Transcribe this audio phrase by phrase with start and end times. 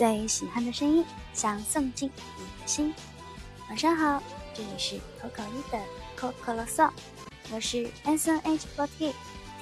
[0.00, 2.94] 最喜欢的声音，想送进你的心。
[3.68, 4.22] 晚上好，
[4.54, 5.78] 这里是口口一的
[6.16, 6.88] 口口啰嗦，
[7.52, 9.12] 我是 S N H forty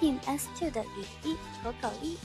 [0.01, 2.17] Team S two 的雨一口口一。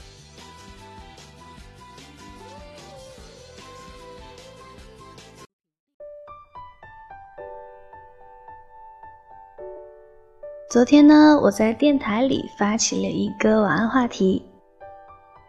[10.69, 14.52] 昨天呢，我在电台里发起了一个晚安话题。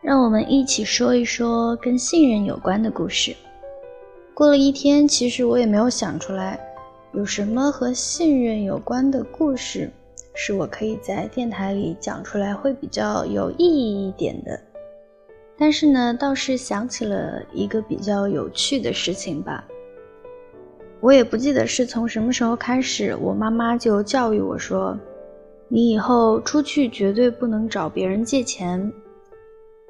[0.05, 3.35] 让我们一起说一说跟信任有关的故事。
[4.35, 6.61] 过了一天，其实我也没有想出来
[7.15, 9.91] 有什么和信任有关的故事
[10.35, 14.61] 是我可以在电台里讲出来会比较有意义一点的。
[15.57, 19.65] 但是呢，倒是想起了一个比较有趣的事情吧。
[21.01, 24.99] 我也不记得是从什么时候开始，我妈妈就教育我说
[25.67, 28.93] ：“你以后出去绝对不能找别人借钱。”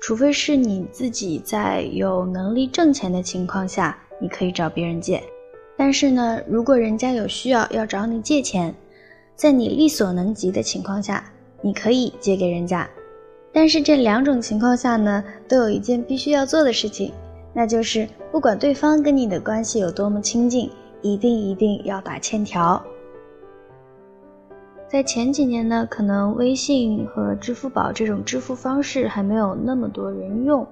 [0.01, 5.23] 除非是你自己在有能力挣钱的情况下，你可以找别人借。
[5.77, 8.75] 但是呢，如果人家有需要要找你借钱，
[9.35, 11.25] 在你力所能及的情况下，
[11.63, 12.89] 你可以借给人家。
[13.53, 17.13] 但是这两种情况下呢，都有一件必须要做的事情，
[17.53, 20.71] 那就是不管对方跟你的关系有多么亲近，
[21.03, 22.85] 一定一定要打欠条。
[24.87, 30.65] 在前几年呢，可能微信和支付宝这种支付方式还没有那么多人用，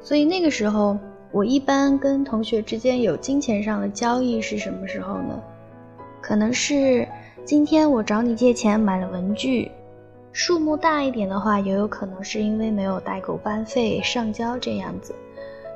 [0.00, 0.96] 所以那个时候
[1.30, 5.38] 我一般跟同学之间有金钱上的交易是什么时候呢？
[6.22, 7.06] 可能是
[7.44, 9.70] 今天我找你借钱买了文具，
[10.32, 15.14] 数目大一点的话，也有可能是因为没有代购班费上交这样子，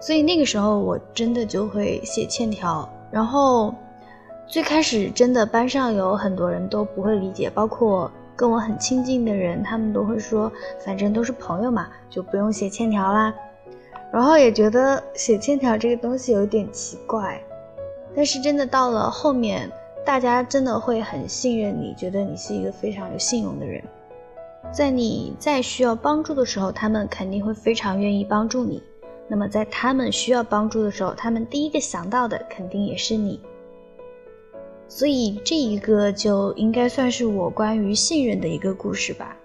[0.00, 3.74] 所以那个时候我真的就会写欠条，然后。
[4.46, 10.50] 最开始真的班上有很多人都不会理解，包括跟我很亲近的人，他们都会说，
[10.84, 13.34] 反正都是朋友嘛，就不用写欠条啦。
[14.12, 17.42] 然后也觉得写欠条这个东西有点奇怪，
[18.14, 19.68] 但是真的到了后面，
[20.04, 23.82] 大家真的会很信任你，觉得你是一个非常有信用的人，
[24.70, 28.80] 在你再需要帮助的时候，他们肯定会非常愿意帮助你。
[29.26, 33.40] 那么在他们需要帮助的时候，他们第一个想到的肯定也是你。
[34.86, 39.36] 所以这一个就应该算是我关于信任的一个故事吧。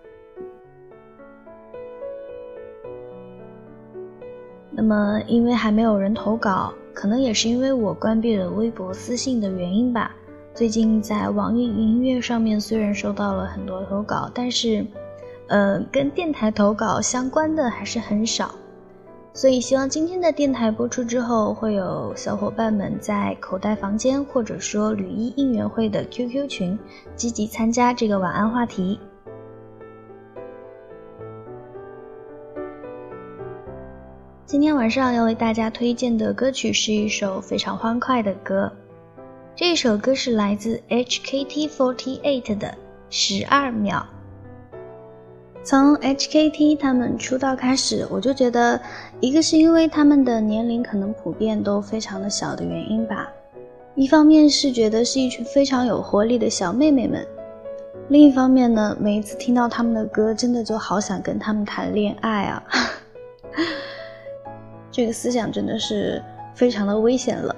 [4.72, 10.16] 那么，因为还没有人投稿，可能也是因为我关闭了微博私信的原因吧。
[10.54, 14.86] 最近在网易云音乐上面虽然收到了很多投稿，但是，
[15.48, 18.56] 呃，跟电台投稿相关的还是很少。
[19.40, 26.78] 所以，希望今天的电台播出之后，会有小伙伴们在口袋房间或者说吕一应援会的 QQ 群
[27.16, 29.00] 积极参加这个晚安话题。
[34.46, 38.70] 今天晚上要为大家推荐的歌曲是一首非常欢快的歌，
[39.56, 42.68] 这首歌是来自 HKT48 的
[43.10, 44.06] 《十二秒》。
[45.70, 48.82] 从 HKT 他们出道开始，我就觉得，
[49.20, 53.32] 一个是因为他们的年龄可能普遍都非常的小的原因吧，
[53.94, 57.24] 一方面是觉得是一群非常有活力的小妹妹们，
[58.08, 62.64] 另一方面呢，每一次听到他们的歌，真的就好想跟他们谈恋爱啊，
[64.90, 66.20] 这个思想真的是
[66.56, 67.56] 非常的危险了。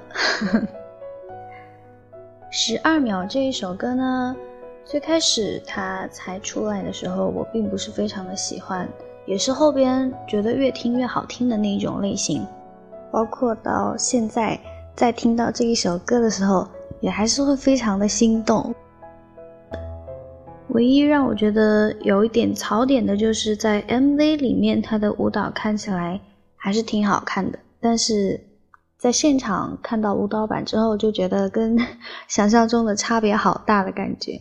[2.50, 4.36] 十二秒这一首歌呢？
[4.84, 8.88] 最开始它才出来的时候，我并不是非常的喜欢，
[9.26, 12.46] 也是后边觉得越听越好听的那一种类型。
[13.10, 14.58] 包括到现在，
[14.94, 16.66] 在听到这一首歌的时候，
[17.00, 18.74] 也还是会非常的心动。
[20.68, 26.20] 唯一让我觉得有一点槽点的就是在 MV 里面，他的舞蹈看起来
[26.56, 28.40] 还是挺好看的，但是
[28.96, 31.78] 在现场看到舞蹈版之后，就觉得跟
[32.28, 34.40] 想象中的差别好大的感觉。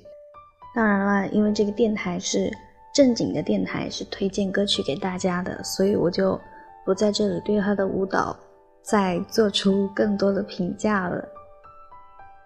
[0.73, 2.49] 当然了，因为这个电台是
[2.93, 6.39] 正经的电台，是推荐歌曲给大家的，所以我就
[6.85, 8.33] 不在这里对他的舞蹈
[8.81, 11.23] 再做出更多的评价了。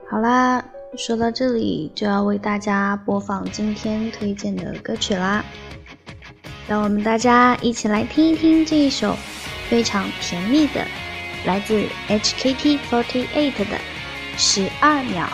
[0.10, 0.64] 好啦，
[0.98, 5.46] 说到这里就要为大家播放今天推荐的歌曲啦，
[6.68, 9.16] 让我们大家一起来听一听这一首
[9.70, 10.84] 非常甜蜜的，
[11.46, 13.78] 来自 HKT48 的
[14.36, 15.28] 《十二秒》。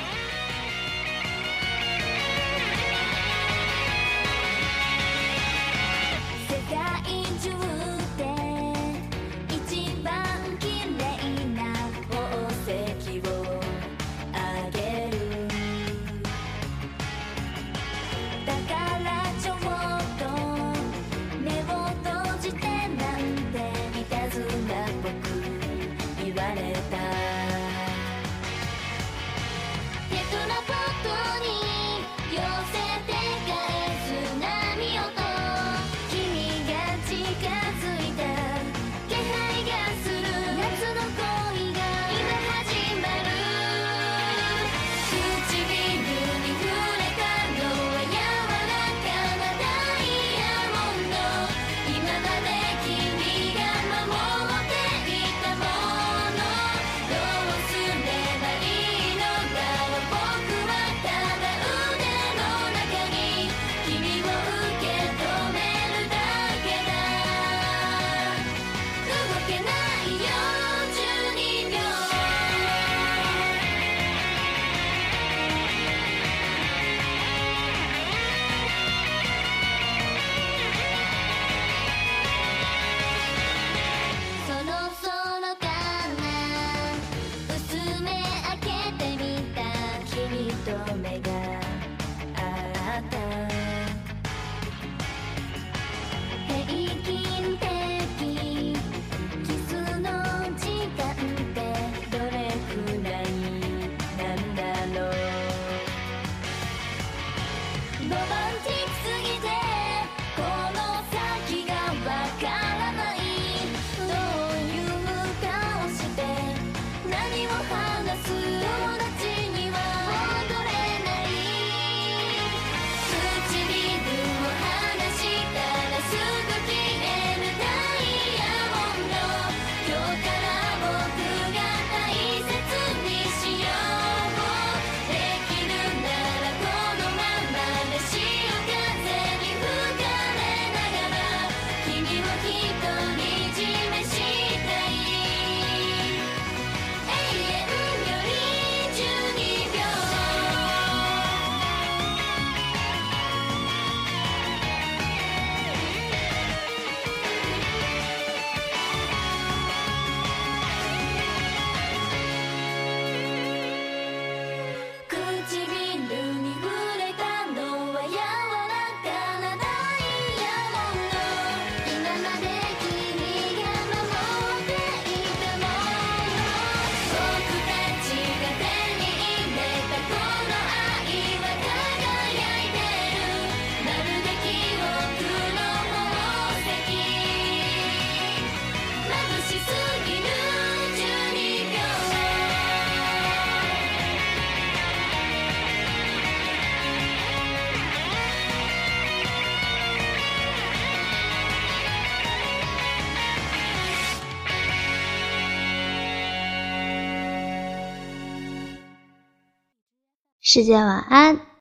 [210.53, 211.47] 世界晚安。